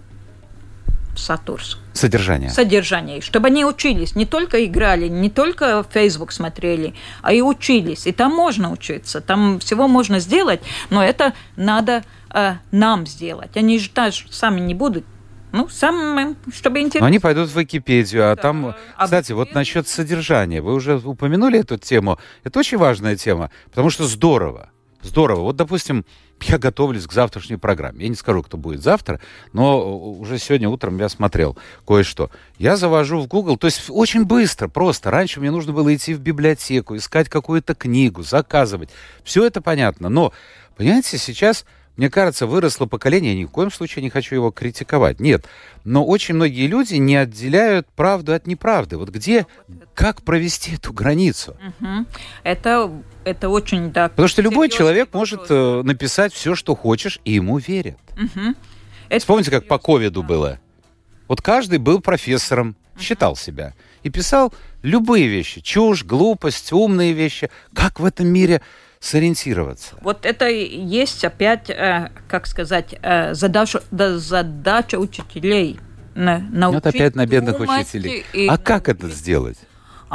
[1.15, 1.77] Сатурс.
[1.93, 2.49] Содержание.
[2.49, 3.21] Содержание.
[3.21, 8.07] Чтобы они учились, не только играли, не только Facebook смотрели, а и учились.
[8.07, 13.55] И там можно учиться, там всего можно сделать, но это надо э, нам сделать.
[13.55, 15.05] Они же даже сами не будут
[15.53, 17.01] ну, самым, чтобы интересно.
[17.01, 18.41] Но они пойдут в Википедию, а да.
[18.41, 20.61] там, кстати, вот насчет содержания.
[20.61, 22.17] Вы уже упомянули эту тему.
[22.43, 24.71] Это очень важная тема, потому что здорово.
[25.03, 25.41] Здорово.
[25.41, 26.05] Вот, допустим,
[26.49, 28.03] я готовлюсь к завтрашней программе.
[28.03, 29.19] Я не скажу, кто будет завтра,
[29.51, 32.29] но уже сегодня утром я смотрел кое-что.
[32.57, 35.11] Я завожу в Google, то есть очень быстро, просто.
[35.11, 38.89] Раньше мне нужно было идти в библиотеку, искать какую-то книгу, заказывать.
[39.23, 40.09] Все это понятно.
[40.09, 40.33] Но,
[40.75, 45.19] понимаете, сейчас мне кажется, выросло поколение, я ни в коем случае не хочу его критиковать.
[45.19, 45.45] Нет.
[45.83, 48.97] Но очень многие люди не отделяют правду от неправды.
[48.97, 49.45] Вот где,
[49.93, 51.55] как провести эту границу?
[51.79, 52.05] Угу.
[52.43, 52.91] Это,
[53.25, 54.09] это очень, да.
[54.09, 55.31] Потому что любой человек вопрос.
[55.31, 57.97] может э, написать все, что хочешь, и ему верят.
[58.13, 58.55] Угу.
[59.09, 60.59] Это Вспомните, как по ковиду было.
[61.27, 63.73] Вот каждый был профессором, считал себя.
[64.03, 65.61] И писал любые вещи.
[65.61, 67.49] Чушь, глупость, умные вещи.
[67.73, 68.61] Как в этом мире
[68.99, 69.95] сориентироваться.
[70.01, 75.79] Вот это есть опять, э, как сказать, э, задача, задача учителей.
[76.15, 78.23] Научить вот опять на бедных учителей.
[78.47, 79.57] А как это сделать?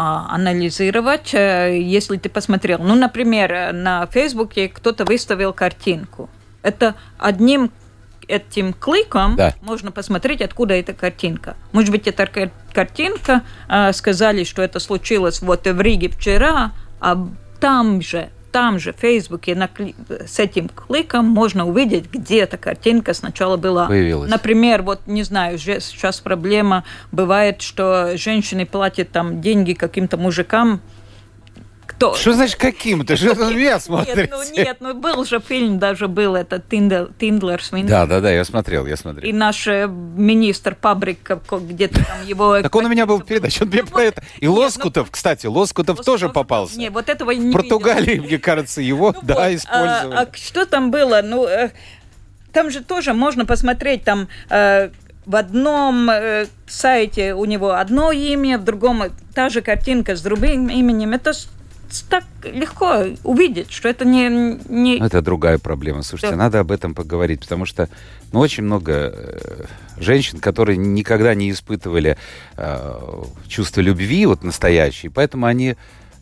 [0.01, 2.79] А, анализировать, э, если ты посмотрел.
[2.79, 6.31] Ну, например, на Фейсбуке кто-то выставил картинку.
[6.63, 7.73] Это одним
[8.29, 9.55] этим кликом да.
[9.61, 11.57] можно посмотреть, откуда эта картинка.
[11.73, 12.29] Может быть, эта
[12.73, 13.43] картинка,
[13.93, 17.27] сказали, что это случилось вот в Риге вчера, а
[17.59, 19.71] там же там же в Фейсбуке на,
[20.27, 23.87] с этим кликом можно увидеть, где эта картинка сначала была.
[23.87, 24.29] Появилась.
[24.29, 30.81] Например, вот не знаю, сейчас проблема бывает, что женщины платят там деньги каким-то мужикам,
[31.99, 32.15] кто?
[32.15, 33.17] Что значит каким-то?
[33.17, 34.21] Что на меня смотрите?
[34.21, 37.91] Нет, ну нет, ну был же фильм, даже был это Тиндлер Свинтон.
[37.91, 39.29] Да, да, да, я смотрел, я смотрел.
[39.29, 42.63] И наш э, министр Пабрик где-то там его...
[42.63, 44.23] Так он у меня был в передаче, он мне про это...
[44.39, 46.79] И ну, Лоскутов, кстати, Лоскутов тоже попался.
[46.79, 50.15] Нет, вот этого не В Португалии, мне кажется, его, ну да, использовали.
[50.15, 51.21] А что там было?
[51.25, 51.71] Ну, э,
[52.53, 54.91] там же тоже можно посмотреть, там э,
[55.27, 59.03] в одном э, сайте у него одно имя, в другом
[59.35, 61.13] та же картинка с другим именем.
[61.13, 61.33] Это
[62.09, 64.29] так легко увидеть, что это не...
[64.69, 64.99] не...
[64.99, 66.03] Это другая проблема.
[66.03, 66.45] Слушайте, да.
[66.45, 67.89] надо об этом поговорить, потому что
[68.33, 69.65] ну, очень много э,
[69.97, 72.17] женщин, которые никогда не испытывали
[72.57, 75.77] э, чувство любви, вот настоящей, поэтому они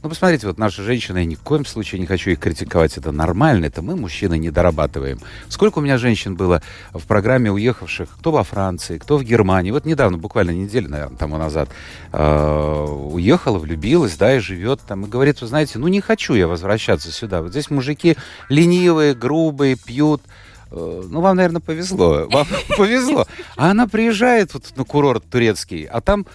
[0.06, 3.10] ну, посмотрите, вот наши женщины, я ни в коем случае не хочу их критиковать, это
[3.10, 5.18] нормально, это мы, мужчины, не дорабатываем.
[5.48, 9.84] Сколько у меня женщин было в программе уехавших, кто во Франции, кто в Германии, вот
[9.84, 11.70] недавно, буквально неделю, наверное, тому назад,
[12.12, 16.46] э, уехала, влюбилась, да, и живет там, и говорит, вы знаете, ну, не хочу я
[16.46, 18.16] возвращаться сюда, вот здесь мужики
[18.48, 20.22] ленивые, грубые, пьют,
[20.70, 22.28] э, ну, вам, наверное, повезло.
[22.30, 22.46] Вам
[22.78, 23.26] повезло.
[23.56, 26.26] А она приезжает вот на курорт турецкий, а там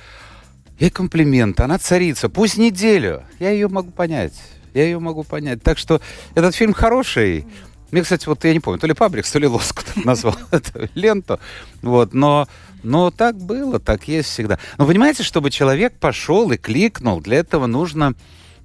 [0.82, 3.22] Ей комплимент, она царица, пусть неделю.
[3.38, 4.34] Я ее могу понять.
[4.74, 5.62] Я ее могу понять.
[5.62, 6.02] Так что
[6.34, 7.46] этот фильм хороший.
[7.92, 11.40] Мне, кстати, вот я не помню, то ли Пабрикс, то ли Лоскут назвал эту ленту.
[11.84, 12.48] Вот, но,
[12.82, 14.58] но так было, так есть всегда.
[14.80, 18.16] Но понимаете, чтобы человек пошел и кликнул, для этого нужно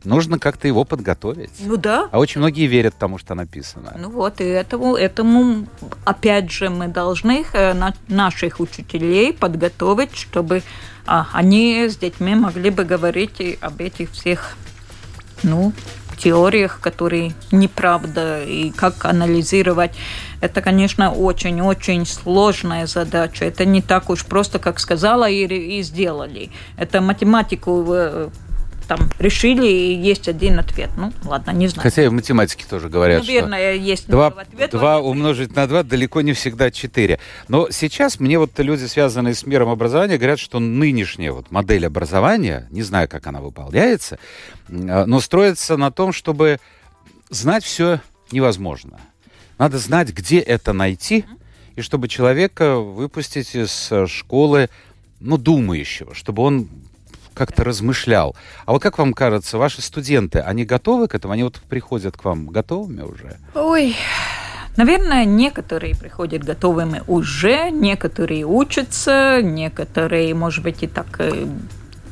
[0.05, 1.51] нужно как-то его подготовить.
[1.61, 2.09] Ну да.
[2.13, 3.95] А очень многие верят тому, что написано.
[3.99, 5.67] Ну вот, и этому, этому
[6.05, 7.75] опять же, мы должны э,
[8.09, 10.63] наших учителей подготовить, чтобы
[11.07, 14.57] они с детьми могли бы говорить об этих всех,
[15.43, 15.73] ну,
[16.17, 19.93] теориях, которые неправда, и как анализировать.
[20.41, 23.45] Это, конечно, очень-очень сложная задача.
[23.45, 26.51] Это не так уж просто, как сказала и, и сделали.
[26.77, 28.29] Это математику э,
[28.87, 30.91] там решили, и есть один ответ.
[30.97, 31.83] Ну, ладно, не знаю.
[31.83, 34.71] Хотя и в математике тоже говорят, Наверное, что есть два, ответ.
[34.71, 37.19] Два умножить на два далеко не всегда четыре.
[37.49, 42.69] Но сейчас мне вот люди, связанные с миром образования, говорят, что нынешняя вот модель образования,
[42.71, 44.19] не знаю, как она выполняется,
[44.69, 46.59] а, но строится на том, чтобы
[47.31, 49.01] знать все невозможно.
[49.59, 51.25] Надо знать, где это найти,
[51.77, 54.69] и чтобы человека выпустить из школы,
[55.21, 56.69] ну, думающего, чтобы он
[57.37, 58.35] как-то размышлял.
[58.65, 61.35] А вот как вам кажется, ваши студенты, они готовы к этому?
[61.35, 63.37] Они вот приходят к вам готовыми уже?
[63.55, 63.95] Ой,
[64.77, 71.47] Наверное, некоторые приходят готовыми уже, некоторые учатся, некоторые, может быть, и так э,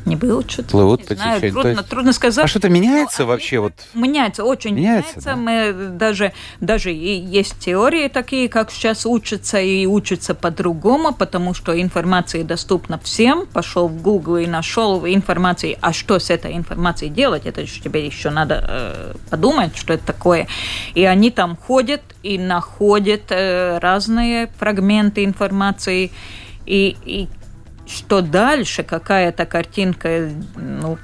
[0.06, 0.66] не выучат.
[0.66, 1.88] Плывут по знаю, Трудно, есть...
[1.88, 2.44] трудно сказать.
[2.44, 3.58] А что-то меняется Но, вообще?
[3.58, 3.72] Вот...
[3.94, 5.20] Меняется, очень меняется.
[5.20, 5.30] меняется.
[5.30, 5.36] Да?
[5.36, 11.80] Мы даже, даже и есть теории такие, как сейчас учатся, и учатся по-другому, потому что
[11.80, 13.46] информация доступна всем.
[13.46, 17.46] Пошел в Google и нашел информацию, а что с этой информацией делать?
[17.46, 20.48] Это же тебе еще надо э, подумать, что это такое.
[20.94, 26.10] И они там ходят и находят э, разные фрагменты информации.
[26.66, 27.28] И, и
[27.86, 30.98] что дальше, какая-то картинка ну,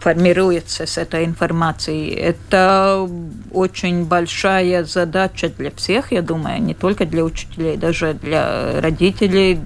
[0.00, 2.10] формируется с этой информацией.
[2.10, 3.08] Это
[3.52, 9.60] очень большая задача для всех, я думаю, не только для учителей, даже для родителей.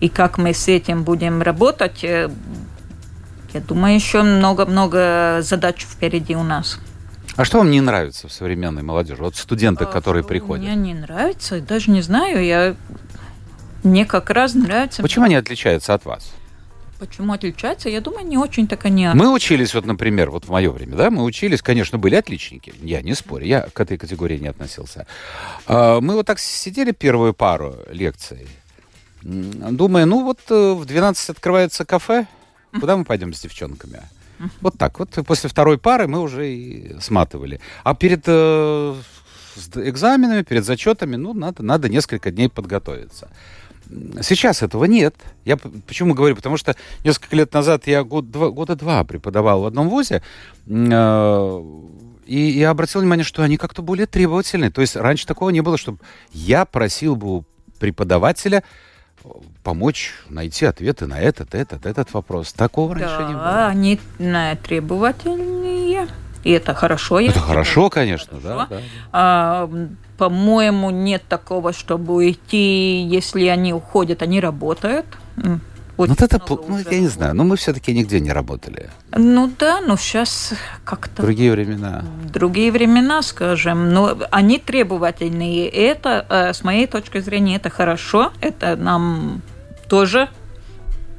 [0.00, 2.30] И как мы с этим будем работать, э,
[3.52, 6.78] я думаю, еще много-много задач впереди у нас.
[7.36, 9.22] А что вам не нравится в современной молодежи?
[9.22, 10.64] Вот студенты, а, которые приходят.
[10.64, 12.44] Мне не нравится, даже не знаю.
[12.44, 12.74] Я
[13.82, 15.02] мне как раз нравится.
[15.02, 16.32] Почему они отличаются от вас?
[16.98, 17.88] Почему отличаются?
[17.88, 19.08] Я думаю, не очень так они.
[19.14, 22.74] Мы учились, вот, например, вот в мое время, да, мы учились, конечно, были отличники.
[22.82, 25.06] Я не спорю, я к этой категории не относился.
[25.66, 28.48] А, мы вот так сидели первую пару лекций,
[29.22, 32.26] думая, ну вот э, в 12 открывается кафе,
[32.80, 34.02] куда мы пойдем с девчонками?
[34.60, 35.10] Вот так вот.
[35.26, 37.60] После второй пары мы уже и сматывали.
[37.82, 38.94] А перед э,
[39.74, 43.28] экзаменами, перед зачетами, ну, надо, надо несколько дней подготовиться.
[44.22, 45.14] Сейчас этого нет.
[45.44, 46.36] Я почему говорю?
[46.36, 50.22] Потому что несколько лет назад я год, два, года два преподавал в одном вузе,
[50.66, 51.62] э,
[52.26, 54.70] и я обратил внимание, что они как-то более требовательны.
[54.70, 55.98] То есть раньше такого не было, чтобы
[56.32, 57.44] я просил бы
[57.78, 58.62] преподавателя
[59.62, 62.52] помочь найти ответы на этот, этот, этот вопрос.
[62.52, 63.66] Такого да, раньше не было.
[63.66, 63.98] они
[64.62, 65.67] требовательные.
[66.44, 67.20] И это хорошо.
[67.20, 68.66] Это хорошо, конечно, хорошо.
[68.70, 68.76] да.
[68.76, 68.82] да.
[69.12, 69.70] А,
[70.16, 75.06] по-моему, нет такого, чтобы уйти, если они уходят, они работают.
[75.96, 78.88] Очень вот это, ну, я не знаю, но мы все-таки нигде не работали.
[79.16, 81.22] Ну да, но сейчас как-то...
[81.22, 82.04] Другие времена.
[82.32, 83.92] Другие времена, скажем.
[83.92, 85.68] Но они требовательные.
[85.68, 88.32] И это, э, с моей точки зрения, это хорошо.
[88.40, 89.42] Это нам
[89.88, 90.28] тоже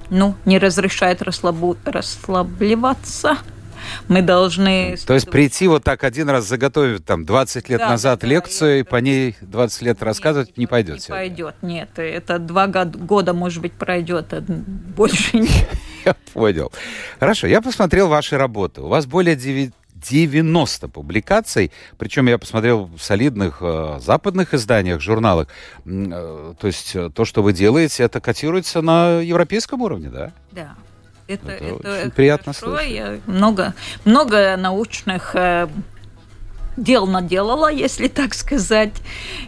[0.09, 1.75] ну, не разрешает расслабу...
[1.83, 3.37] расслабливаться
[4.07, 4.97] мы должны...
[5.05, 8.79] То есть прийти вот так один раз заготовить там 20 лет да, назад да, лекцию
[8.79, 10.99] и по ней 20 лет рассказывать не, не пойдет?
[10.99, 11.89] Не пойдет, нет.
[11.97, 15.49] Это два года, может быть, пройдет, а больше не.
[16.05, 16.71] Я понял.
[17.19, 18.81] Хорошо, я посмотрел ваши работы.
[18.81, 25.47] У вас более 9 90 публикаций, причем я посмотрел в солидных э, западных изданиях, журналах.
[25.85, 30.31] Э, то есть э, то, что вы делаете, это котируется на европейском уровне, да?
[30.51, 30.75] Да.
[31.29, 32.77] Это, это, это очень приятно хорошо.
[32.77, 32.91] слышать.
[32.91, 35.67] Я много, много научных э,
[36.83, 38.93] дел наделала, если так сказать.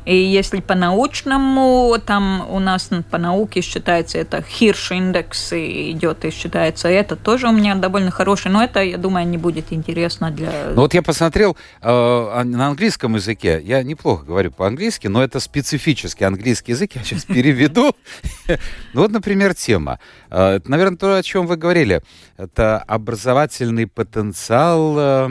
[0.06, 6.88] И если по-научному, там у нас по науке считается это Хирш индекс идет и считается
[6.88, 10.52] это тоже у меня довольно хороший, но это, я думаю, не будет интересно для...
[10.76, 16.26] Ну вот я посмотрел э, на английском языке, я неплохо говорю по-английски, но это специфический
[16.26, 17.96] английский язык, я сейчас переведу.
[18.94, 20.00] Ну вот, например, тема.
[20.30, 22.02] Э, наверное, то, о чем вы говорили.
[22.38, 25.30] Это образовательный потенциал Э,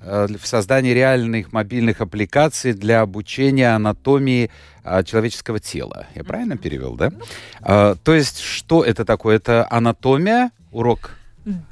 [0.00, 4.50] в создании реальных мобильных аппликаций для обучения анатомии
[4.82, 6.06] а, человеческого тела.
[6.14, 7.12] Я правильно перевел, да?
[7.60, 9.36] А, то есть, что это такое?
[9.36, 11.10] Это анатомия, урок?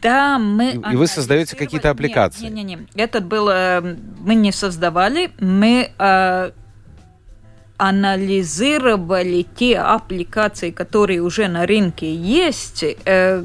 [0.03, 0.73] Да, мы...
[0.73, 2.45] И, и вы создаете какие-то аппликации?
[2.45, 2.81] Нет, нет, нет.
[2.95, 3.49] Этот был...
[3.49, 3.81] Э,
[4.21, 6.51] мы не создавали, мы э,
[7.77, 13.45] анализировали те аппликации, которые уже на рынке есть, э,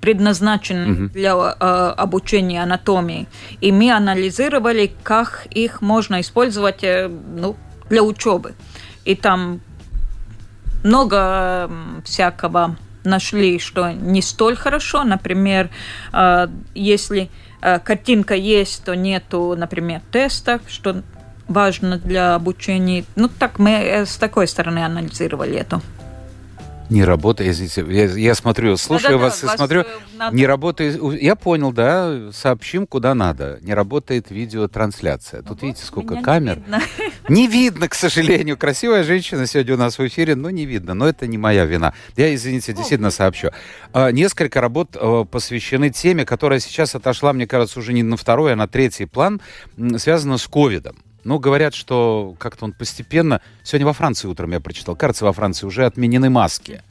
[0.00, 1.08] предназначены угу.
[1.12, 3.28] для э, обучения анатомии.
[3.60, 7.56] И мы анализировали, как их можно использовать э, ну,
[7.88, 8.54] для учебы.
[9.04, 9.60] И там
[10.82, 11.70] много
[12.04, 15.04] всякого нашли, что не столь хорошо.
[15.04, 15.70] Например,
[16.12, 21.02] э, если э, картинка есть, то нету, например, теста, что
[21.48, 23.04] важно для обучения.
[23.16, 25.80] Ну, так мы э, с такой стороны анализировали это
[26.90, 27.56] не работает.
[27.76, 29.84] Я, я смотрю, слушаю да, вас да, и смотрю,
[30.16, 30.36] надо...
[30.36, 31.00] не работает.
[31.20, 33.58] Я понял, да, сообщим, куда надо.
[33.62, 35.40] Не работает видеотрансляция.
[35.42, 36.56] Тут вот, видите, сколько камер.
[36.56, 36.82] Не видно.
[37.28, 38.56] не видно, к сожалению.
[38.56, 40.94] Красивая женщина сегодня у нас в эфире, но не видно.
[40.94, 41.94] Но это не моя вина.
[42.16, 43.50] Я, извините, действительно сообщу.
[43.92, 48.52] А, несколько работ а, посвящены теме, которая сейчас отошла, мне кажется, уже не на второй,
[48.52, 49.40] а на третий план,
[49.96, 50.96] связана с ковидом.
[51.24, 53.40] Ну, говорят, что как-то он постепенно...
[53.62, 54.96] Сегодня во Франции утром я прочитал.
[54.96, 56.82] Кажется, во Франции уже отменены маски.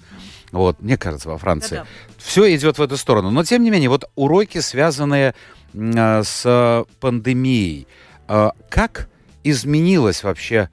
[0.51, 1.77] Вот, мне кажется, во Франции.
[1.77, 1.87] Да-да.
[2.17, 3.31] Все идет в эту сторону.
[3.31, 5.35] Но, тем не менее, вот уроки, связанные
[5.73, 7.87] э, с пандемией.
[8.27, 9.09] Э, как
[9.43, 10.69] изменилось вообще?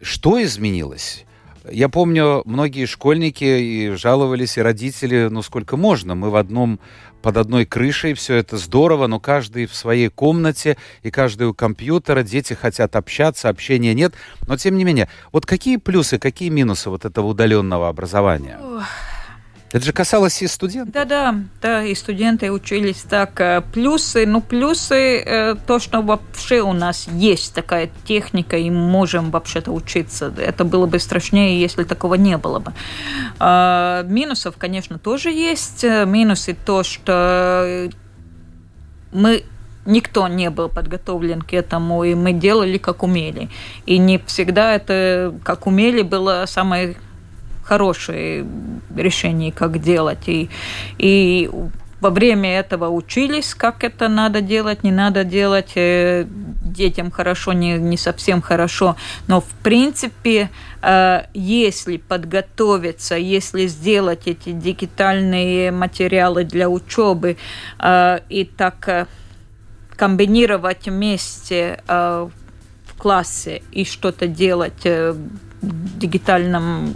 [0.00, 1.24] Что изменилось?
[1.70, 6.14] Я помню, многие школьники и жаловались, и родители, ну сколько можно.
[6.14, 6.78] Мы в одном
[7.26, 12.22] под одной крышей, все это здорово, но каждый в своей комнате, и каждый у компьютера,
[12.22, 14.14] дети хотят общаться, общения нет.
[14.46, 18.60] Но тем не менее, вот какие плюсы, какие минусы вот этого удаленного образования?
[19.76, 20.94] Это же касалось и студентов.
[20.94, 23.38] Да-да, да, и студенты учились так.
[23.42, 29.30] Э, плюсы, ну плюсы, э, то, что вообще у нас есть такая техника, и можем
[29.30, 30.32] вообще-то учиться.
[30.38, 32.72] Это было бы страшнее, если такого не было бы.
[33.38, 35.84] А, минусов, конечно, тоже есть.
[35.84, 37.90] Минусы то, что
[39.12, 39.44] мы
[39.84, 43.50] никто не был подготовлен к этому, и мы делали как умели.
[43.84, 46.96] И не всегда это как умели было самое
[47.66, 48.46] хорошие
[48.94, 50.28] решения, как делать.
[50.28, 50.48] И,
[50.98, 51.50] и
[52.00, 55.72] во время этого учились, как это надо делать, не надо делать.
[55.76, 56.24] Э,
[56.62, 58.96] детям хорошо, не, не совсем хорошо.
[59.26, 60.50] Но в принципе,
[60.82, 67.38] э, если подготовиться, если сделать эти дигитальные материалы для учебы
[67.78, 69.08] э, и так
[69.96, 72.30] комбинировать вместе в
[72.98, 76.94] классе и что-то делать в дигитальном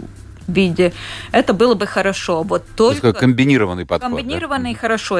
[0.51, 0.93] виде,
[1.31, 2.43] это было бы хорошо.
[2.43, 3.13] Вот только...
[3.13, 4.09] комбинированный подход.
[4.09, 4.79] Комбинированный да?
[4.79, 5.19] хорошо.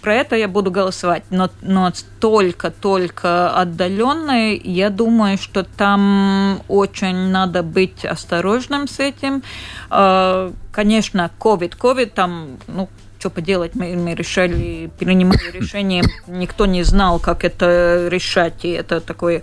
[0.00, 1.24] Про это я буду голосовать.
[1.30, 9.42] Но, но только-только отдаленный, я думаю, что там очень надо быть осторожным с этим.
[9.90, 16.84] А, конечно, COVID, COVID там, ну, что поделать, мы, мы решали, принимали решение, никто не
[16.84, 19.42] знал, как это решать, и это такое,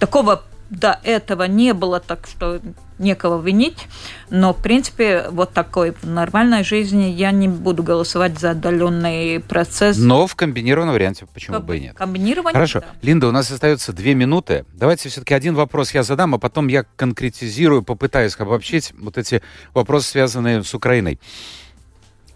[0.00, 2.60] такого до этого не было, так что
[2.98, 3.88] некого винить,
[4.30, 9.98] но, в принципе, вот такой в нормальной жизни я не буду голосовать за отдаленный процесс.
[9.98, 11.96] Но в комбинированном варианте почему Ком- бы и нет?
[11.96, 12.80] Комбинирование, Хорошо.
[12.80, 12.86] Да.
[13.02, 14.64] Линда, у нас остается две минуты.
[14.72, 19.42] Давайте все-таки один вопрос я задам, а потом я конкретизирую, попытаюсь обобщить вот эти
[19.74, 21.18] вопросы, связанные с Украиной.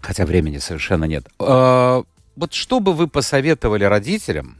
[0.01, 1.27] Хотя времени совершенно нет.
[1.39, 2.03] А,
[2.35, 4.57] вот что бы вы посоветовали родителям,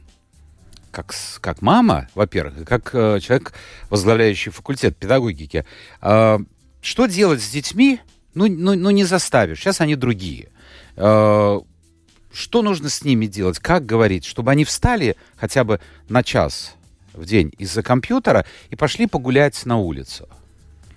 [0.90, 3.52] как, как мама, во-первых, как э, человек,
[3.90, 5.64] возглавляющий факультет педагогики,
[6.00, 6.38] э,
[6.80, 8.00] что делать с детьми,
[8.34, 10.48] ну, ну, ну не заставишь, сейчас они другие.
[10.96, 11.60] Э,
[12.32, 16.74] что нужно с ними делать, как говорить, чтобы они встали хотя бы на час
[17.12, 20.28] в день из-за компьютера и пошли погулять на улицу?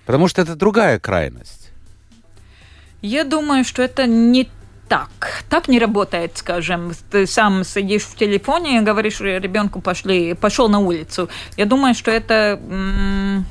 [0.05, 1.71] Потому что это другая крайность.
[3.01, 4.47] Я думаю, что это не
[4.91, 5.45] так.
[5.47, 6.91] Так не работает, скажем.
[7.09, 11.29] Ты сам сидишь в телефоне и говоришь ребенку пошли, пошел на улицу.
[11.55, 12.59] Я думаю, что это...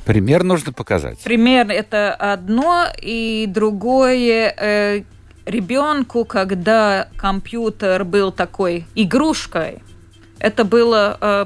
[0.05, 1.17] Пример нужно показать.
[1.23, 4.53] Пример это одно, и другое...
[4.55, 5.01] Э,
[5.47, 9.79] ребенку, когда компьютер был такой игрушкой,
[10.37, 11.45] это было э,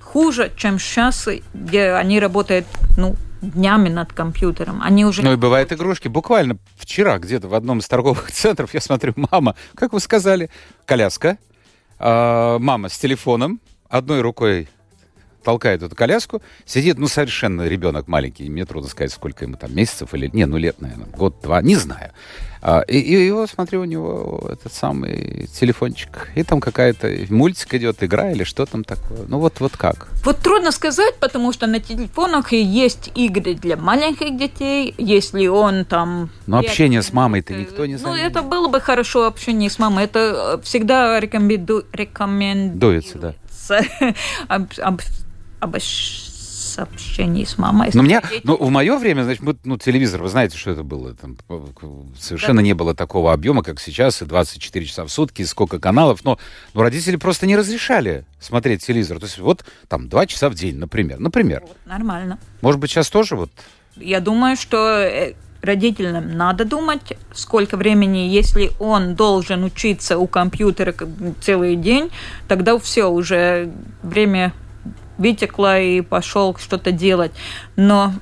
[0.00, 2.66] хуже, чем сейчас, где они работают,
[2.98, 3.14] ну,
[3.46, 4.80] днями над компьютером.
[4.82, 5.22] Они уже...
[5.22, 6.08] Ну и бывают игрушки.
[6.08, 10.50] Буквально вчера где-то в одном из торговых центров я смотрю, мама, как вы сказали,
[10.84, 11.38] коляска,
[11.98, 14.68] э, мама с телефоном, одной рукой
[15.46, 20.12] толкает эту коляску, сидит, ну, совершенно ребенок маленький, мне трудно сказать, сколько ему там, месяцев
[20.12, 20.28] или...
[20.32, 22.10] Не, ну, лет, наверное, год-два, не знаю.
[22.62, 26.30] А, и, и его, смотрю, у него этот самый телефончик.
[26.34, 29.20] И там какая-то мультик идет, игра или что там такое.
[29.28, 30.08] Ну вот, вот как?
[30.24, 34.96] Вот трудно сказать, потому что на телефонах есть игры для маленьких детей.
[34.98, 36.30] Если он там...
[36.48, 38.16] Но общение с мамой-то никто не знает.
[38.16, 40.06] Ну, это было бы хорошо общение с мамой.
[40.06, 41.84] Это всегда рекоменду...
[41.92, 43.18] рекомендуется.
[43.18, 43.34] да.
[45.60, 45.80] об, об, об
[46.78, 47.90] общении с мамой.
[47.94, 51.14] Но меня, ну, в мое время, значит, мы, ну, телевизор, вы знаете, что это было?
[51.14, 51.36] Там,
[52.18, 52.62] совершенно да.
[52.62, 56.24] не было такого объема, как сейчас, и 24 часа в сутки, и сколько каналов.
[56.24, 56.38] Но,
[56.74, 59.18] но родители просто не разрешали смотреть телевизор.
[59.18, 61.18] То есть вот там 2 часа в день, например.
[61.18, 61.62] Например.
[61.62, 62.38] Вот, нормально.
[62.60, 63.50] Может быть, сейчас тоже вот?
[63.96, 70.94] Я думаю, что э, родителям надо думать, сколько времени, если он должен учиться у компьютера
[71.40, 72.10] целый день,
[72.48, 73.70] тогда все, уже
[74.02, 74.52] время
[75.18, 77.32] вытекла и пошел что-то делать.
[77.76, 78.12] Но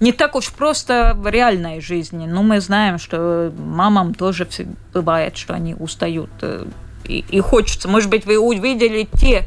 [0.00, 2.26] не так уж просто в реальной жизни.
[2.26, 4.48] Но мы знаем, что мамам тоже
[4.92, 6.30] бывает, что они устают.
[6.42, 6.66] Э,
[7.04, 7.88] и, и хочется.
[7.88, 9.44] Может быть, вы увидели те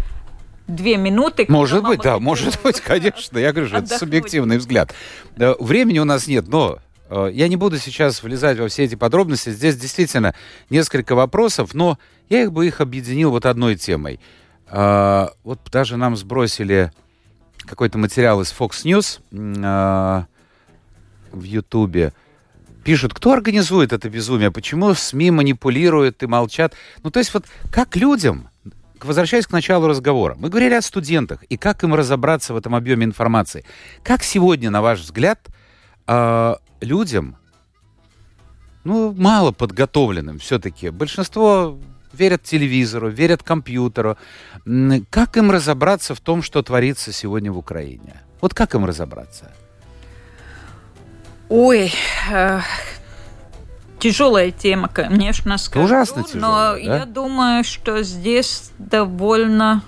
[0.68, 1.46] две минуты.
[1.48, 3.38] Может быть, да, может быть, конечно.
[3.38, 4.94] Я говорю, это субъективный взгляд.
[5.36, 6.80] Времени у нас нет, но
[7.10, 9.50] э, я не буду сейчас влезать во все эти подробности.
[9.50, 10.36] Здесь действительно
[10.70, 11.98] несколько вопросов, но
[12.30, 14.20] я их бы их объединил вот одной темой.
[14.70, 16.92] А, вот даже нам сбросили
[17.60, 19.22] какой-то материал из Fox News
[19.64, 20.26] а,
[21.32, 22.14] в Ютубе.
[22.84, 26.74] Пишут, кто организует это безумие, почему СМИ манипулируют и молчат.
[27.04, 28.50] Ну, то есть вот как людям,
[29.02, 33.06] возвращаясь к началу разговора, мы говорили о студентах и как им разобраться в этом объеме
[33.06, 33.66] информации.
[34.04, 35.48] Как сегодня, на ваш взгляд,
[36.08, 37.36] э, людям,
[38.86, 41.78] ну, мало подготовленным все-таки, большинство
[42.18, 44.18] верят телевизору, верят компьютеру.
[45.10, 48.22] Как им разобраться в том, что творится сегодня в Украине?
[48.42, 49.52] Вот как им разобраться?
[51.50, 51.94] Ой,
[52.30, 52.60] э,
[54.00, 55.86] тяжелая тема, конечно, скажу.
[55.86, 56.98] Ужасно тяжелая, Но да?
[56.98, 59.82] я думаю, что здесь довольно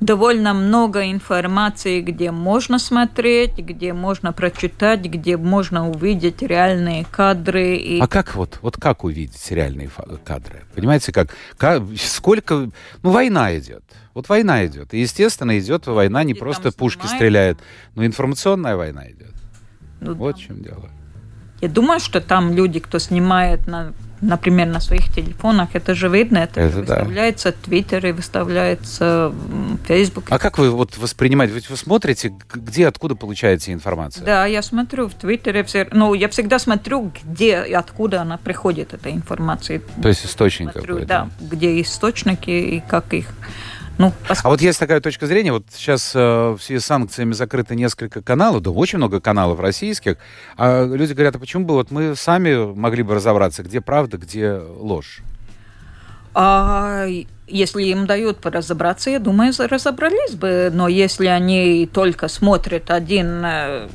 [0.00, 7.76] довольно много информации, где можно смотреть, где можно прочитать, где можно увидеть реальные кадры.
[7.76, 8.00] И...
[8.00, 9.90] А как вот, вот как увидеть реальные
[10.24, 10.64] кадры?
[10.74, 12.70] Понимаете, как, как сколько,
[13.02, 13.84] ну война идет.
[14.14, 14.94] Вот война идет.
[14.94, 17.18] И, естественно, идет война не и просто пушки снимают.
[17.18, 17.58] стреляют,
[17.94, 19.34] но информационная война идет.
[20.00, 20.40] Ну, вот там...
[20.40, 20.90] в чем дело.
[21.60, 26.38] Я думаю, что там люди, кто снимает на например, на своих телефонах, это же видно,
[26.38, 27.56] это, это выставляется да.
[27.56, 30.26] в Твиттере, выставляется в Фейсбуке.
[30.30, 31.54] А как вы вот воспринимаете?
[31.54, 34.24] Ведь вы смотрите, где, откуда получаете информацию?
[34.24, 39.10] Да, я смотрю в Твиттере, ну, я всегда смотрю, где и откуда она приходит, эта
[39.10, 39.82] информация.
[40.00, 43.26] То есть источник смотрю, Да, где источники и как их
[43.98, 47.74] ну, а вот есть такая точка зрения, вот сейчас э, в связи с санкциями закрыто
[47.74, 50.16] несколько каналов, да очень много каналов российских,
[50.56, 54.52] а люди говорят, а почему бы вот мы сами могли бы разобраться, где правда, где
[54.52, 55.22] ложь?
[56.38, 57.06] А
[57.46, 60.70] если им дают разобраться, я думаю, разобрались бы.
[60.70, 63.88] Но если они только смотрят один э,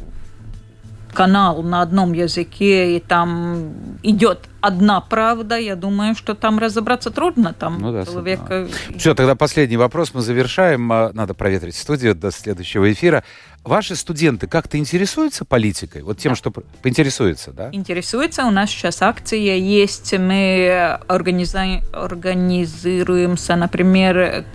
[1.14, 7.54] канал на одном языке, и там идет одна правда, я думаю, что там разобраться трудно.
[7.54, 8.68] Там ну, да, человека...
[8.98, 10.92] Все, тогда последний вопрос мы завершаем.
[10.92, 13.24] А, надо проветрить студию до следующего эфира.
[13.64, 16.04] Ваши студенты как-то интересуются политикой?
[16.04, 16.36] Вот тем, да.
[16.36, 17.70] что поинтересуются, да?
[17.72, 18.46] Интересуются.
[18.46, 20.14] У нас сейчас акция есть.
[20.18, 21.82] Мы организа...
[21.92, 24.46] организируемся, например,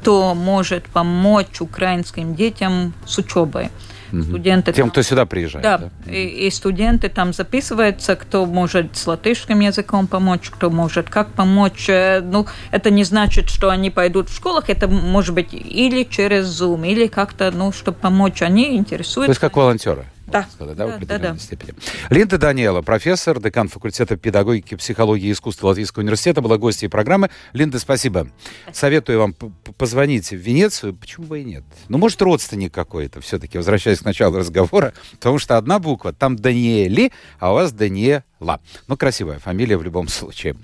[0.00, 3.70] кто может помочь украинским детям с учебой.
[4.12, 4.22] Угу.
[4.22, 5.62] Студенты Тем, там, кто сюда приезжает.
[5.62, 5.90] Да, да?
[6.12, 11.88] И, и студенты там записываются, кто может с латышским языком помочь, кто может как помочь.
[11.88, 16.46] Э, ну, это не значит, что они пойдут в школах, это может быть или через
[16.46, 18.42] Zoom, или как-то, ну, чтобы помочь.
[18.42, 19.26] Они интересуются.
[19.26, 20.06] То есть как волонтеры?
[20.30, 21.38] Да, сказать, да, да, да, да.
[21.38, 21.74] степени.
[22.10, 27.30] Линда Даниэла, профессор, декан факультета педагогики, психологии и искусства Латвийского университета, была гостьей программы.
[27.52, 28.00] Линда, спасибо.
[28.00, 28.28] спасибо.
[28.72, 30.94] Советую вам позвонить в Венецию.
[30.94, 31.64] Почему бы и нет?
[31.88, 37.12] Ну, может, родственник какой-то все-таки, возвращаясь к началу разговора, потому что одна буква, там Даниэли,
[37.38, 38.60] а у вас Даниэла.
[38.88, 40.56] Ну, красивая фамилия в любом случае.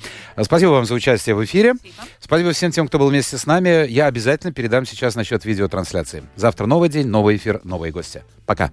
[0.43, 1.75] Спасибо вам за участие в эфире.
[1.75, 2.05] Спасибо.
[2.21, 3.87] Спасибо всем тем, кто был вместе с нами.
[3.89, 6.25] Я обязательно передам сейчас насчет видеотрансляции.
[6.37, 8.23] Завтра новый день, новый эфир, новые гости.
[8.47, 8.71] Пока.